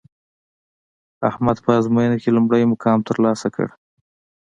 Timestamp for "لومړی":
2.35-2.63